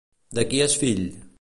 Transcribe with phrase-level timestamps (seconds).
[0.39, 1.05] De qui és fill?